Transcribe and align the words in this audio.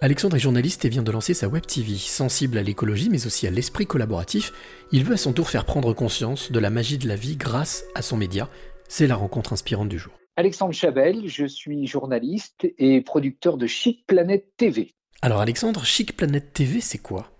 Alexandre 0.00 0.36
est 0.36 0.40
journaliste 0.40 0.84
et 0.84 0.88
vient 0.88 1.02
de 1.02 1.10
lancer 1.10 1.34
sa 1.34 1.48
Web 1.48 1.66
TV. 1.66 1.96
Sensible 1.96 2.56
à 2.56 2.62
l'écologie 2.62 3.08
mais 3.10 3.26
aussi 3.26 3.48
à 3.48 3.50
l'esprit 3.50 3.84
collaboratif, 3.84 4.52
il 4.92 5.02
veut 5.02 5.14
à 5.14 5.16
son 5.16 5.32
tour 5.32 5.50
faire 5.50 5.64
prendre 5.64 5.92
conscience 5.92 6.52
de 6.52 6.60
la 6.60 6.70
magie 6.70 6.98
de 6.98 7.08
la 7.08 7.16
vie 7.16 7.36
grâce 7.36 7.84
à 7.96 8.02
son 8.02 8.16
média. 8.16 8.48
C'est 8.88 9.08
la 9.08 9.16
rencontre 9.16 9.54
inspirante 9.54 9.88
du 9.88 9.98
jour. 9.98 10.12
Alexandre 10.36 10.72
Chabel, 10.72 11.26
je 11.26 11.46
suis 11.46 11.88
journaliste 11.88 12.72
et 12.78 13.00
producteur 13.00 13.56
de 13.56 13.66
Chic 13.66 14.06
Planète 14.06 14.46
TV. 14.56 14.94
Alors 15.20 15.40
Alexandre, 15.40 15.84
Chic 15.84 16.16
Planète 16.16 16.52
TV, 16.52 16.80
c'est 16.80 16.98
quoi? 16.98 17.32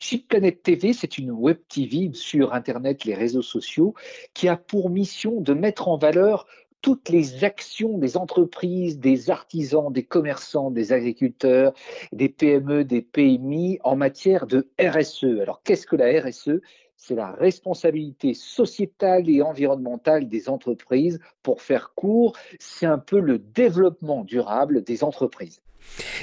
Chic 0.00 0.26
Planète 0.26 0.62
TV, 0.62 0.94
c'est 0.94 1.18
une 1.18 1.30
web 1.30 1.58
TV 1.68 2.10
sur 2.14 2.54
Internet, 2.54 3.04
les 3.04 3.14
réseaux 3.14 3.42
sociaux, 3.42 3.94
qui 4.32 4.48
a 4.48 4.56
pour 4.56 4.88
mission 4.88 5.42
de 5.42 5.52
mettre 5.52 5.88
en 5.88 5.98
valeur 5.98 6.46
toutes 6.86 7.08
les 7.08 7.42
actions 7.42 7.98
des 7.98 8.16
entreprises, 8.16 9.00
des 9.00 9.28
artisans, 9.28 9.92
des 9.92 10.04
commerçants, 10.04 10.70
des 10.70 10.92
agriculteurs, 10.92 11.72
des 12.12 12.28
PME, 12.28 12.84
des 12.84 13.02
PMI 13.02 13.80
en 13.82 13.96
matière 13.96 14.46
de 14.46 14.68
RSE. 14.80 15.40
Alors 15.42 15.62
qu'est-ce 15.64 15.84
que 15.84 15.96
la 15.96 16.22
RSE 16.22 16.60
c'est 16.96 17.16
la 17.16 17.32
responsabilité 17.32 18.34
sociétale 18.34 19.28
et 19.28 19.42
environnementale 19.42 20.28
des 20.28 20.48
entreprises. 20.48 21.18
Pour 21.42 21.60
faire 21.60 21.92
court, 21.96 22.36
c'est 22.60 22.86
un 22.86 22.98
peu 22.98 23.18
le 23.18 23.38
développement 23.40 24.22
durable 24.22 24.84
des 24.84 25.02
entreprises. 25.02 25.60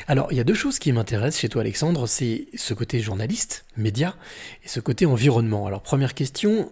Alors, 0.08 0.31
il 0.31 0.38
y 0.38 0.41
a 0.41 0.45
deux 0.45 0.53
choses 0.53 0.80
qui 0.80 0.94
m'intéressent 0.94 1.41
chez 1.41 1.50
toi, 1.50 1.61
Alexandre, 1.61 2.08
c'est 2.08 2.48
ce 2.55 2.73
côté 2.73 3.02
journaliste, 3.02 3.66
média, 3.75 4.16
et 4.64 4.70
ce 4.70 4.80
côté 4.80 5.05
environnement. 5.05 5.67
Alors, 5.67 5.81
première 5.81 6.14
question, 6.14 6.72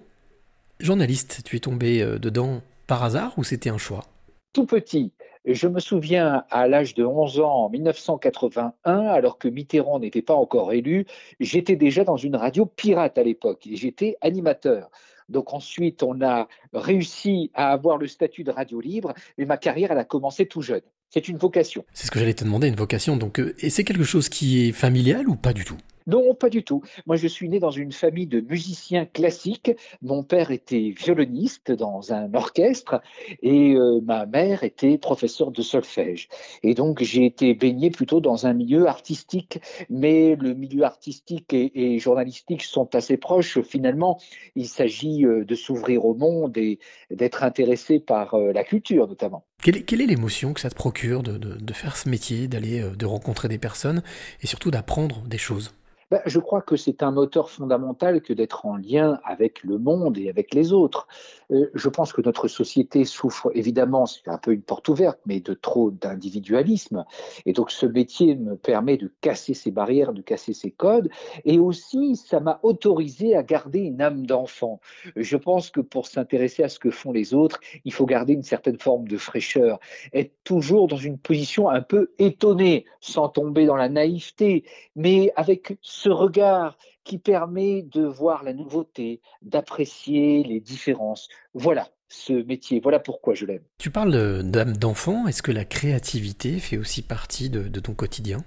journaliste, 0.79 1.41
tu 1.43 1.57
es 1.57 1.59
tombé 1.59 2.01
euh, 2.01 2.19
dedans 2.19 2.61
par 2.91 3.05
hasard 3.05 3.31
ou 3.37 3.45
c'était 3.45 3.69
un 3.69 3.77
choix? 3.77 4.03
Tout 4.51 4.65
petit. 4.65 5.13
Je 5.45 5.69
me 5.69 5.79
souviens 5.79 6.43
à 6.51 6.67
l'âge 6.67 6.93
de 6.93 7.05
11 7.05 7.39
ans, 7.39 7.63
en 7.63 7.69
1981, 7.69 8.73
alors 8.83 9.37
que 9.37 9.47
Mitterrand 9.47 9.99
n'était 9.99 10.21
pas 10.21 10.33
encore 10.33 10.73
élu, 10.73 11.05
j'étais 11.39 11.77
déjà 11.77 12.03
dans 12.03 12.17
une 12.17 12.35
radio 12.35 12.65
pirate 12.65 13.17
à 13.17 13.23
l'époque 13.23 13.65
et 13.65 13.77
j'étais 13.77 14.17
animateur. 14.19 14.91
Donc 15.29 15.53
ensuite, 15.53 16.03
on 16.03 16.21
a 16.21 16.49
réussi 16.73 17.49
à 17.53 17.71
avoir 17.71 17.95
le 17.97 18.07
statut 18.07 18.43
de 18.43 18.51
radio 18.51 18.81
libre, 18.81 19.13
mais 19.37 19.45
ma 19.45 19.55
carrière, 19.55 19.93
elle 19.93 19.97
a 19.97 20.03
commencé 20.03 20.45
tout 20.45 20.61
jeune. 20.61 20.81
C'est 21.09 21.29
une 21.29 21.37
vocation. 21.37 21.85
C'est 21.93 22.07
ce 22.07 22.11
que 22.11 22.19
j'allais 22.19 22.33
te 22.33 22.43
demander, 22.43 22.67
une 22.67 22.75
vocation. 22.75 23.15
Donc, 23.15 23.39
euh, 23.39 23.55
et 23.59 23.69
c'est 23.69 23.85
quelque 23.85 24.03
chose 24.03 24.27
qui 24.27 24.67
est 24.67 24.71
familial 24.73 25.29
ou 25.29 25.37
pas 25.37 25.53
du 25.53 25.63
tout? 25.63 25.77
Non, 26.07 26.33
pas 26.33 26.49
du 26.49 26.63
tout. 26.63 26.81
Moi, 27.05 27.15
je 27.15 27.27
suis 27.27 27.49
né 27.49 27.59
dans 27.59 27.71
une 27.71 27.91
famille 27.91 28.27
de 28.27 28.41
musiciens 28.41 29.05
classiques. 29.05 29.71
Mon 30.01 30.23
père 30.23 30.51
était 30.51 30.93
violoniste 30.97 31.71
dans 31.71 32.13
un 32.13 32.33
orchestre 32.33 33.01
et 33.41 33.75
euh, 33.75 34.01
ma 34.03 34.25
mère 34.25 34.63
était 34.63 34.97
professeure 34.97 35.51
de 35.51 35.61
solfège. 35.61 36.27
Et 36.63 36.73
donc, 36.73 37.01
j'ai 37.03 37.25
été 37.25 37.53
baigné 37.53 37.91
plutôt 37.91 38.19
dans 38.19 38.45
un 38.45 38.53
milieu 38.53 38.87
artistique, 38.87 39.59
mais 39.89 40.35
le 40.35 40.53
milieu 40.53 40.83
artistique 40.83 41.53
et, 41.53 41.99
journalistique 41.99 42.63
sont 42.63 42.95
assez 42.95 43.17
proches. 43.17 43.61
Finalement, 43.61 44.19
il 44.55 44.67
s'agit 44.67 45.25
euh, 45.25 45.45
de 45.45 45.55
s'ouvrir 45.55 46.05
au 46.05 46.15
monde 46.15 46.57
et 46.57 46.79
d'être 47.09 47.43
intéressé 47.43 47.99
par 47.99 48.33
euh, 48.33 48.51
la 48.53 48.63
culture, 48.63 49.07
notamment. 49.07 49.45
Quelle 49.61 49.77
est, 49.77 50.07
l'émotion 50.07 50.53
que 50.53 50.59
ça 50.59 50.71
te 50.71 50.75
procure 50.75 51.21
de 51.21 51.73
faire 51.73 51.95
ce 51.95 52.09
métier, 52.09 52.47
d'aller, 52.47 52.83
de 52.97 53.05
rencontrer 53.05 53.47
des 53.47 53.59
personnes 53.59 54.01
et 54.41 54.47
surtout 54.47 54.71
d'apprendre 54.71 55.21
des 55.27 55.37
choses? 55.37 55.71
Ben, 56.11 56.21
je 56.25 56.39
crois 56.39 56.61
que 56.61 56.75
c'est 56.75 57.03
un 57.03 57.11
moteur 57.11 57.49
fondamental 57.49 58.21
que 58.21 58.33
d'être 58.33 58.65
en 58.65 58.75
lien 58.75 59.19
avec 59.23 59.63
le 59.63 59.77
monde 59.77 60.17
et 60.17 60.29
avec 60.29 60.53
les 60.53 60.73
autres. 60.73 61.07
Euh, 61.51 61.71
je 61.73 61.87
pense 61.87 62.11
que 62.11 62.21
notre 62.21 62.49
société 62.49 63.05
souffre 63.05 63.49
évidemment, 63.55 64.05
c'est 64.05 64.27
un 64.27 64.37
peu 64.37 64.51
une 64.51 64.61
porte 64.61 64.89
ouverte, 64.89 65.19
mais 65.25 65.39
de 65.39 65.53
trop 65.53 65.89
d'individualisme. 65.89 67.05
Et 67.45 67.53
donc 67.53 67.71
ce 67.71 67.85
métier 67.85 68.35
me 68.35 68.57
permet 68.57 68.97
de 68.97 69.09
casser 69.21 69.53
ces 69.53 69.71
barrières, 69.71 70.11
de 70.11 70.21
casser 70.21 70.51
ces 70.53 70.69
codes. 70.69 71.09
Et 71.45 71.59
aussi, 71.59 72.17
ça 72.17 72.41
m'a 72.41 72.59
autorisé 72.61 73.37
à 73.37 73.43
garder 73.43 73.79
une 73.79 74.01
âme 74.01 74.25
d'enfant. 74.25 74.81
Je 75.15 75.37
pense 75.37 75.69
que 75.69 75.79
pour 75.79 76.07
s'intéresser 76.07 76.63
à 76.63 76.67
ce 76.67 76.79
que 76.79 76.91
font 76.91 77.13
les 77.13 77.33
autres, 77.33 77.61
il 77.85 77.93
faut 77.93 78.05
garder 78.05 78.33
une 78.33 78.43
certaine 78.43 78.79
forme 78.79 79.07
de 79.07 79.15
fraîcheur, 79.15 79.79
être 80.11 80.33
toujours 80.43 80.89
dans 80.89 80.97
une 80.97 81.17
position 81.17 81.69
un 81.69 81.81
peu 81.81 82.11
étonnée, 82.19 82.83
sans 82.99 83.29
tomber 83.29 83.65
dans 83.65 83.77
la 83.77 83.87
naïveté, 83.87 84.65
mais 84.97 85.31
avec 85.37 85.77
ce 86.01 86.09
regard 86.09 86.77
qui 87.03 87.19
permet 87.19 87.83
de 87.83 88.03
voir 88.03 88.43
la 88.43 88.53
nouveauté, 88.53 89.21
d'apprécier 89.43 90.43
les 90.43 90.59
différences. 90.59 91.29
Voilà 91.53 91.89
ce 92.07 92.33
métier, 92.33 92.79
voilà 92.79 92.99
pourquoi 92.99 93.35
je 93.35 93.45
l'aime. 93.45 93.63
Tu 93.77 93.91
parles 93.91 94.41
d'âme 94.43 94.75
d'enfant, 94.77 95.27
est-ce 95.27 95.43
que 95.43 95.51
la 95.51 95.63
créativité 95.63 96.57
fait 96.59 96.77
aussi 96.77 97.03
partie 97.03 97.51
de, 97.51 97.67
de 97.67 97.79
ton 97.79 97.93
quotidien? 97.93 98.39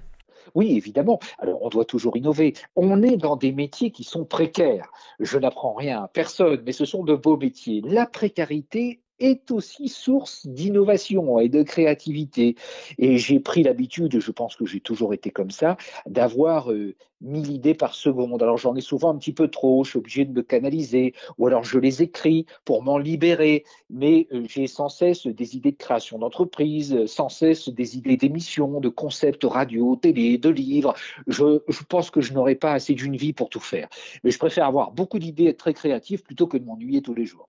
Oui, 0.55 0.77
évidemment. 0.77 1.21
Alors, 1.39 1.63
on 1.63 1.69
doit 1.69 1.85
toujours 1.85 2.17
innover. 2.17 2.55
On 2.77 3.03
est 3.03 3.17
dans 3.17 3.37
des 3.37 3.53
métiers 3.53 3.91
qui 3.91 4.05
sont 4.05 4.25
précaires. 4.25 4.91
Je 5.21 5.39
n'apprends 5.39 5.75
rien 5.75 6.03
à 6.03 6.09
personne, 6.09 6.63
mais 6.67 6.73
ce 6.73 6.85
sont 6.85 7.05
de 7.05 7.15
beaux 7.15 7.37
métiers. 7.37 7.83
La 7.85 8.07
précarité 8.07 9.01
est 9.19 9.51
aussi 9.51 9.89
source 9.89 10.47
d'innovation 10.47 11.39
et 11.39 11.49
de 11.49 11.63
créativité. 11.63 12.57
Et 12.99 13.19
j'ai 13.19 13.41
pris 13.41 13.63
l'habitude, 13.63 14.21
je 14.21 14.31
pense 14.31 14.57
que 14.57 14.67
j'ai 14.67 14.81
toujours 14.81 15.15
été 15.15 15.31
comme 15.31 15.51
ça, 15.51 15.77
d'avoir 16.07 16.73
euh, 16.73 16.95
mille 17.25 17.51
idées 17.51 17.75
par 17.75 17.95
seconde. 17.95 18.43
Alors 18.43 18.59
j'en 18.59 18.77
ai 18.77 18.81
souvent 18.81 19.11
un 19.11 19.17
petit 19.17 19.33
peu 19.33 19.49
trop, 19.49 19.83
je 19.85 19.91
suis 19.91 19.99
obligé 19.99 20.25
de 20.25 20.33
me 20.33 20.43
canaliser, 20.43 21.15
ou 21.39 21.47
alors 21.47 21.65
je 21.65 21.79
les 21.79 22.03
écris 22.03 22.47
pour 22.65 22.83
m'en 22.83 22.99
libérer, 22.99 23.65
mais 23.91 24.29
euh, 24.33 24.45
j'ai 24.49 24.67
sans 24.67 24.89
cesse 24.89 25.27
des 25.27 25.57
idées 25.57 25.73
de 25.73 25.77
création 25.77 26.19
d'entreprise, 26.19 27.07
sans 27.07 27.29
cesse 27.29 27.69
des 27.69 27.97
idées 27.97 28.17
d'émissions, 28.17 28.81
de 28.81 28.89
concepts 28.89 29.45
radio, 29.45 29.97
télé, 29.97 30.39
de 30.39 30.49
livres. 30.51 30.95
Je, 31.27 31.59
pense 31.89 32.11
que 32.11 32.21
je 32.21 32.33
n'aurais 32.33 32.55
pas 32.55 32.73
assez 32.73 32.95
d'une 32.95 33.17
vie 33.17 33.33
pour 33.33 33.49
tout 33.49 33.61
faire. 33.61 33.89
Mais 34.23 34.31
je 34.31 34.39
préfère 34.39 34.67
avoir 34.67 34.93
beaucoup 34.93 35.19
d'idées, 35.19 35.47
être 35.47 35.59
très 35.59 35.75
créatif, 35.75 36.23
plutôt 36.23 36.47
que 36.47 36.59
de 36.59 36.65
m'ennuyer 36.65 37.03
tous 37.03 37.15
les 37.15 37.25
jours. 37.25 37.49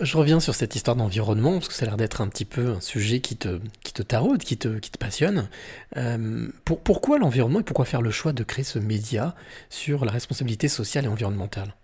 Je 0.00 0.16
reviens 0.16 0.40
sur 0.40 0.54
cette 0.54 0.74
histoire 0.74 0.96
d'environnement, 0.96 1.52
parce 1.52 1.68
que 1.68 1.74
ça 1.74 1.84
a 1.84 1.88
l'air 1.88 1.96
d'être 1.96 2.20
un 2.20 2.28
petit 2.28 2.44
peu 2.44 2.68
un 2.68 2.80
sujet 2.80 3.20
qui 3.20 3.36
te, 3.36 3.60
qui 3.82 3.92
te 3.92 4.02
taraude, 4.02 4.42
qui 4.42 4.56
te, 4.56 4.78
qui 4.78 4.90
te 4.90 4.98
passionne. 4.98 5.48
Euh, 5.96 6.48
pour, 6.64 6.80
pourquoi 6.80 7.18
l'environnement 7.18 7.60
et 7.60 7.64
pourquoi 7.64 7.84
faire 7.84 8.02
le 8.02 8.10
choix 8.10 8.32
de 8.32 8.42
créer 8.42 8.64
ce 8.64 8.78
média? 8.78 9.03
Sur 9.68 10.04
la 10.04 10.12
responsabilité 10.12 10.68
sociale 10.68 11.04
et 11.04 11.08
environnementale? 11.08 11.74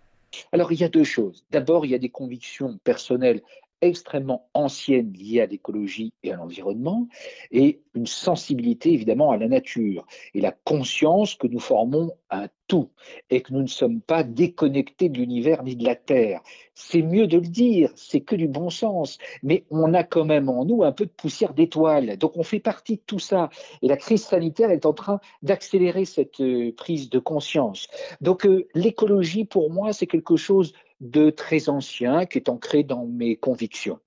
Alors, 0.52 0.72
il 0.72 0.80
y 0.80 0.84
a 0.84 0.88
deux 0.88 1.04
choses. 1.04 1.44
D'abord, 1.50 1.84
il 1.84 1.90
y 1.90 1.94
a 1.94 1.98
des 1.98 2.08
convictions 2.08 2.78
personnelles 2.84 3.42
extrêmement 3.80 4.48
anciennes 4.54 5.12
liées 5.12 5.40
à 5.40 5.46
l'écologie 5.46 6.12
et 6.22 6.32
à 6.32 6.36
l'environnement, 6.36 7.08
et 7.50 7.80
une 7.94 8.06
sensibilité 8.06 8.92
évidemment 8.92 9.30
à 9.30 9.36
la 9.36 9.48
nature, 9.48 10.06
et 10.34 10.40
la 10.40 10.52
conscience 10.52 11.34
que 11.34 11.46
nous 11.46 11.60
formons 11.60 12.12
un 12.30 12.48
tout, 12.68 12.90
et 13.30 13.40
que 13.40 13.52
nous 13.52 13.62
ne 13.62 13.66
sommes 13.66 14.00
pas 14.00 14.22
déconnectés 14.22 15.08
de 15.08 15.18
l'univers 15.18 15.64
ni 15.64 15.74
de 15.74 15.84
la 15.84 15.96
Terre. 15.96 16.40
C'est 16.74 17.02
mieux 17.02 17.26
de 17.26 17.36
le 17.38 17.48
dire, 17.48 17.90
c'est 17.96 18.20
que 18.20 18.36
du 18.36 18.46
bon 18.46 18.70
sens, 18.70 19.18
mais 19.42 19.64
on 19.70 19.92
a 19.92 20.04
quand 20.04 20.24
même 20.24 20.48
en 20.48 20.64
nous 20.64 20.84
un 20.84 20.92
peu 20.92 21.06
de 21.06 21.10
poussière 21.10 21.52
d'étoile, 21.52 22.16
donc 22.16 22.36
on 22.36 22.42
fait 22.44 22.60
partie 22.60 22.96
de 22.96 23.02
tout 23.04 23.18
ça, 23.18 23.50
et 23.82 23.88
la 23.88 23.96
crise 23.96 24.22
sanitaire 24.22 24.70
est 24.70 24.86
en 24.86 24.92
train 24.92 25.20
d'accélérer 25.42 26.04
cette 26.04 26.40
euh, 26.40 26.72
prise 26.76 27.10
de 27.10 27.18
conscience. 27.18 27.88
Donc 28.20 28.46
euh, 28.46 28.68
l'écologie, 28.74 29.44
pour 29.44 29.70
moi, 29.70 29.92
c'est 29.92 30.06
quelque 30.06 30.36
chose 30.36 30.72
de 31.00 31.30
très 31.30 31.68
ancien 31.68 32.26
qui 32.26 32.38
est 32.38 32.48
ancré 32.48 32.82
dans 32.82 33.06
mes 33.06 33.36
convictions. 33.36 33.98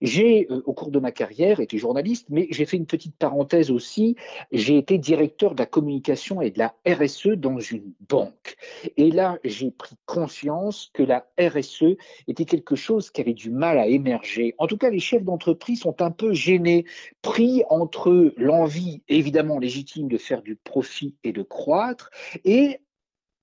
J'ai, 0.00 0.46
euh, 0.50 0.62
au 0.66 0.72
cours 0.72 0.90
de 0.90 0.98
ma 0.98 1.12
carrière, 1.12 1.60
été 1.60 1.78
journaliste, 1.78 2.26
mais 2.30 2.48
j'ai 2.50 2.66
fait 2.66 2.76
une 2.76 2.86
petite 2.86 3.16
parenthèse 3.16 3.70
aussi. 3.70 4.16
J'ai 4.52 4.76
été 4.76 4.98
directeur 4.98 5.54
de 5.54 5.60
la 5.60 5.66
communication 5.66 6.42
et 6.42 6.50
de 6.50 6.58
la 6.58 6.74
RSE 6.86 7.28
dans 7.28 7.58
une 7.58 7.92
banque. 8.08 8.56
Et 8.96 9.10
là, 9.10 9.38
j'ai 9.44 9.70
pris 9.70 9.96
conscience 10.04 10.90
que 10.92 11.02
la 11.02 11.26
RSE 11.38 11.96
était 12.28 12.44
quelque 12.44 12.76
chose 12.76 13.10
qui 13.10 13.20
avait 13.20 13.34
du 13.34 13.50
mal 13.50 13.78
à 13.78 13.86
émerger. 13.86 14.54
En 14.58 14.66
tout 14.66 14.76
cas, 14.76 14.90
les 14.90 14.98
chefs 14.98 15.24
d'entreprise 15.24 15.80
sont 15.80 16.02
un 16.02 16.10
peu 16.10 16.32
gênés, 16.32 16.84
pris 17.22 17.62
entre 17.70 18.34
l'envie 18.36 19.02
évidemment 19.08 19.58
légitime 19.58 20.08
de 20.08 20.18
faire 20.18 20.42
du 20.42 20.56
profit 20.56 21.14
et 21.24 21.32
de 21.32 21.42
croître, 21.42 22.10
et 22.44 22.80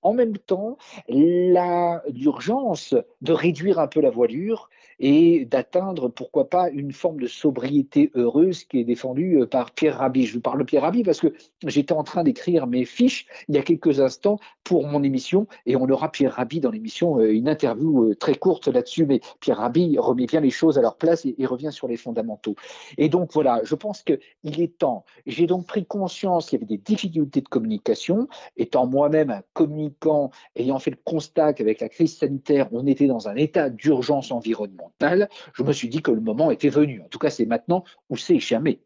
en 0.03 0.13
même 0.13 0.37
temps 0.37 0.77
l'urgence 1.07 2.95
de 3.21 3.33
réduire 3.33 3.79
un 3.79 3.87
peu 3.87 4.01
la 4.01 4.09
voilure 4.09 4.69
et 5.05 5.43
d'atteindre, 5.43 6.07
pourquoi 6.07 6.49
pas, 6.49 6.69
une 6.69 6.93
forme 6.93 7.19
de 7.19 7.27
sobriété 7.27 8.09
heureuse 8.15 8.63
qui 8.63 8.79
est 8.79 8.85
défendue 8.85 9.41
euh, 9.41 9.45
par 9.45 9.71
Pierre 9.71 9.97
Rabhi. 9.97 10.25
Je 10.25 10.35
vous 10.35 10.39
parle 10.39 10.59
de 10.59 10.63
Pierre 10.63 10.83
Rabhi 10.83 11.03
parce 11.03 11.19
que 11.19 11.33
j'étais 11.67 11.91
en 11.91 12.03
train 12.03 12.23
d'écrire 12.23 12.67
mes 12.67 12.85
fiches 12.85 13.25
il 13.49 13.55
y 13.55 13.57
a 13.57 13.63
quelques 13.63 13.99
instants 13.99 14.39
pour 14.63 14.87
mon 14.87 15.03
émission 15.03 15.45
et 15.65 15.75
on 15.75 15.89
aura 15.89 16.09
Pierre 16.09 16.31
Rabhi 16.31 16.61
dans 16.61 16.71
l'émission, 16.71 17.19
euh, 17.19 17.33
une 17.33 17.49
interview 17.49 18.11
euh, 18.11 18.15
très 18.15 18.35
courte 18.35 18.69
là-dessus, 18.69 19.05
mais 19.05 19.19
Pierre 19.41 19.57
Rabhi 19.57 19.97
remet 19.99 20.25
bien 20.25 20.39
les 20.39 20.51
choses 20.51 20.77
à 20.77 20.81
leur 20.81 20.95
place 20.95 21.25
et, 21.25 21.35
revient 21.45 21.73
sur 21.73 21.89
les 21.89 21.97
fondamentaux. 21.97 22.55
Et 22.97 23.09
donc 23.09 23.33
voilà, 23.33 23.59
je 23.65 23.75
pense 23.75 24.03
qu'il 24.03 24.61
est 24.61 24.77
temps. 24.77 25.03
J'ai 25.25 25.47
donc 25.47 25.67
pris 25.67 25.85
conscience 25.85 26.49
qu'il 26.49 26.61
y 26.61 26.63
avait 26.63 26.77
des 26.77 26.81
difficultés 26.81 27.41
de 27.41 27.49
communication, 27.49 28.29
étant 28.55 28.87
moi-même 28.87 29.31
un 29.31 29.41
communicant, 29.51 30.31
ayant 30.55 30.79
fait 30.79 30.91
le 30.91 30.97
constat 31.03 31.51
qu'avec 31.51 31.81
la 31.81 31.89
crise 31.89 32.17
sanitaire, 32.17 32.69
on 32.71 32.87
était 32.87 33.07
dans 33.07 33.27
un 33.27 33.35
état 33.35 33.69
d'urgence 33.69 34.31
environnementale 34.31 34.92
je 35.01 35.63
me 35.63 35.73
suis 35.73 35.89
dit 35.89 36.01
que 36.01 36.11
le 36.11 36.21
moment 36.21 36.51
était 36.51 36.69
venu. 36.69 37.01
En 37.01 37.07
tout 37.07 37.19
cas, 37.19 37.29
c'est 37.29 37.45
maintenant 37.45 37.83
ou 38.09 38.17
c'est 38.17 38.39
jamais. 38.39 38.79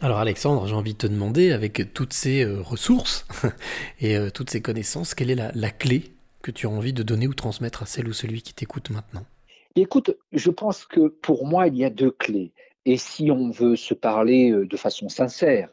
Alors 0.00 0.18
Alexandre, 0.18 0.66
j'ai 0.66 0.74
envie 0.74 0.94
de 0.94 0.98
te 0.98 1.06
demander, 1.06 1.52
avec 1.52 1.92
toutes 1.94 2.12
ces 2.12 2.44
euh, 2.44 2.60
ressources 2.60 3.26
et 4.00 4.16
euh, 4.16 4.30
toutes 4.30 4.50
ces 4.50 4.60
connaissances, 4.60 5.14
quelle 5.14 5.30
est 5.30 5.52
la, 5.54 5.70
clé 5.70 6.12
que 6.42 6.50
tu 6.50 6.66
as 6.66 6.70
envie 6.70 6.92
de 6.92 7.02
donner 7.02 7.28
ou 7.28 7.34
transmettre 7.34 7.82
à 7.82 7.86
celle 7.86 8.08
ou 8.08 8.12
celui 8.12 8.42
qui 8.42 8.52
t'écoute 8.52 8.90
maintenant? 8.90 9.24
Écoute, 9.76 10.16
je 10.32 10.50
pense 10.50 10.86
que 10.86 11.06
pour 11.06 11.46
moi, 11.46 11.68
il 11.68 11.76
y 11.76 11.84
a 11.84 11.90
deux 11.90 12.10
clés. 12.10 12.52
Et 12.84 12.96
si 12.96 13.30
on 13.30 13.50
veut 13.50 13.76
se 13.76 13.94
parler 13.94 14.50
euh, 14.50 14.66
de 14.66 14.76
façon 14.76 15.08
sincère, 15.08 15.68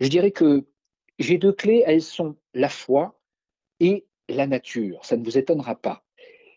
je 0.00 0.08
dirais 0.08 0.30
que 0.30 0.64
j'ai 1.18 1.36
deux 1.36 1.52
clés, 1.52 1.82
elles 1.86 2.02
sont 2.02 2.36
la 2.54 2.70
foi 2.70 3.20
et 3.80 4.06
la 4.28 4.46
nature. 4.46 5.04
Ça 5.04 5.16
ne 5.16 5.24
vous 5.24 5.36
étonnera 5.36 5.74
pas. 5.74 6.03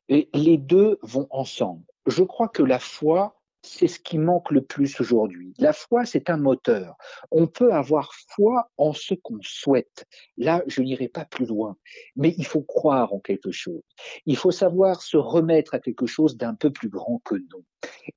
Et 0.09 0.29
les 0.33 0.57
deux 0.57 0.99
vont 1.01 1.27
ensemble. 1.29 1.83
Je 2.05 2.23
crois 2.23 2.47
que 2.47 2.63
la 2.63 2.79
foi, 2.79 3.37
c'est 3.61 3.87
ce 3.87 3.99
qui 3.99 4.17
manque 4.17 4.51
le 4.51 4.61
plus 4.61 4.99
aujourd'hui. 5.01 5.53
La 5.57 5.73
foi, 5.73 6.05
c'est 6.05 6.29
un 6.29 6.37
moteur. 6.37 6.95
On 7.31 7.47
peut 7.47 7.73
avoir 7.73 8.13
foi 8.29 8.71
en 8.77 8.93
ce 8.93 9.13
qu'on 9.13 9.39
souhaite. 9.41 10.05
Là, 10.37 10.63
je 10.67 10.81
n'irai 10.81 11.09
pas 11.09 11.25
plus 11.25 11.45
loin. 11.45 11.75
Mais 12.15 12.33
il 12.37 12.45
faut 12.45 12.61
croire 12.61 13.13
en 13.13 13.19
quelque 13.19 13.51
chose. 13.51 13.81
Il 14.25 14.37
faut 14.37 14.51
savoir 14.51 15.01
se 15.01 15.17
remettre 15.17 15.73
à 15.73 15.79
quelque 15.79 16.05
chose 16.05 16.37
d'un 16.37 16.55
peu 16.55 16.71
plus 16.71 16.89
grand 16.89 17.21
que 17.25 17.35
nous. 17.35 17.65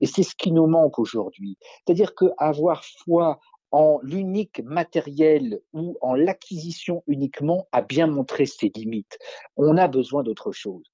Et 0.01 0.07
c'est 0.07 0.23
ce 0.23 0.37
qui 0.37 0.53
nous 0.53 0.67
manque 0.67 0.99
aujourd'hui. 0.99 1.59
C'est-à-dire 1.85 2.15
qu'avoir 2.15 2.85
foi 2.85 3.41
en 3.73 4.01
l'unique 4.03 4.61
matériel 4.65 5.61
ou 5.73 5.97
en 6.01 6.15
l'acquisition 6.15 7.03
uniquement 7.07 7.69
a 7.73 7.83
bien 7.83 8.07
montré 8.07 8.47
ses 8.47 8.71
limites. 8.75 9.19
On 9.57 9.77
a 9.77 9.89
besoin 9.89 10.23
d'autre 10.23 10.53
chose. 10.53 10.91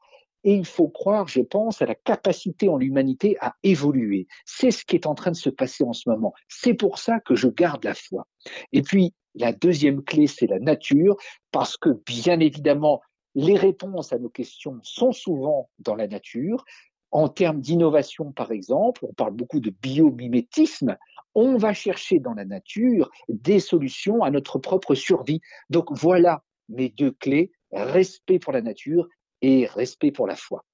Et 0.47 0.55
il 0.55 0.65
faut 0.65 0.89
croire, 0.89 1.27
je 1.27 1.41
pense, 1.41 1.83
à 1.83 1.87
la 1.87 1.97
capacité 1.97 2.69
en 2.69 2.77
l'humanité 2.77 3.37
à 3.41 3.57
évoluer. 3.65 4.29
C'est 4.45 4.71
ce 4.71 4.85
qui 4.85 4.95
est 4.95 5.07
en 5.07 5.17
train 5.17 5.33
de 5.33 5.37
se 5.37 5.51
passer 5.51 5.83
en 5.83 5.93
ce 5.93 6.09
moment. 6.09 6.35
C'est 6.49 6.75
pour 6.75 7.01
ça 7.01 7.19
que 7.19 7.35
je 7.35 7.49
garde 7.49 7.83
la 7.83 7.95
foi. 7.95 8.29
Et 8.73 8.83
puis, 8.83 9.13
la 9.35 9.53
deuxième 9.53 10.05
clé, 10.05 10.29
c'est 10.29 10.47
la 10.47 10.61
nature, 10.61 11.17
parce 11.51 11.77
que 11.77 11.89
bien 12.07 12.39
évidemment, 12.39 13.01
les 13.35 13.57
réponses 13.57 14.13
à 14.13 14.19
nos 14.21 14.29
questions 14.29 14.79
sont 14.85 15.11
souvent 15.11 15.69
dans 15.81 15.97
la 15.97 16.07
nature. 16.07 16.65
En 17.11 17.29
termes 17.29 17.61
d'innovation, 17.61 18.31
par 18.31 18.53
exemple, 18.53 19.05
on 19.05 19.15
parle 19.15 19.35
beaucoup 19.35 19.59
de 19.59 19.71
biomimétisme. 19.83 20.97
On 21.35 21.57
va 21.57 21.75
chercher 21.75 22.21
dans 22.21 22.35
la 22.35 22.45
nature 22.45 23.11
des 23.29 23.59
solutions 23.59 24.23
à 24.23 24.31
notre 24.31 24.61
propre 24.61 24.95
survie. 24.95 25.41
Donc 25.71 25.89
voilà 25.91 26.45
mes 26.69 26.89
deux 26.89 27.11
clés, 27.11 27.51
respect 27.73 28.39
pour 28.39 28.53
la 28.53 28.63
nature 28.63 29.09
et 29.43 29.67
respect 29.67 30.13
pour 30.13 30.27
la 30.27 30.37
foi. 30.37 30.65